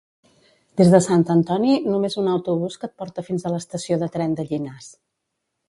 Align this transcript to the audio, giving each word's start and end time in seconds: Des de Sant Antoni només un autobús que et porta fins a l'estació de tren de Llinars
Des 0.79 0.87
de 0.93 0.99
Sant 1.07 1.25
Antoni 1.33 1.75
només 1.95 2.17
un 2.23 2.31
autobús 2.33 2.79
que 2.85 2.89
et 2.89 2.97
porta 3.03 3.27
fins 3.29 3.45
a 3.51 3.55
l'estació 3.57 4.01
de 4.05 4.11
tren 4.17 4.37
de 4.41 4.51
Llinars 4.51 4.93